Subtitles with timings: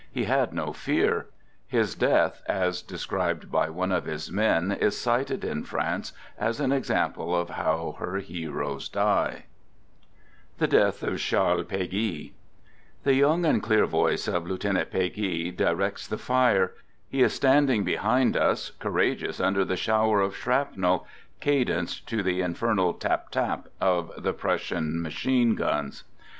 [0.11, 1.27] He had no fear.
[1.67, 6.71] His death, a« described by one of his men, is cited in France as an
[6.71, 9.43] example of how her heroes die:
[10.57, 12.31] (The Death of Charles Peguy)
[13.03, 16.71] The young and clear voice of Lieutenant Peguy directs the fire;
[17.07, 19.77] he is standing behind us, courageous 127 Digitized by 128 "THE GOOD SOLDIER under the
[19.77, 21.07] shower of shrapnel,
[21.41, 26.05] cadenced to the in fernal tap tap of the Prussian machine guns.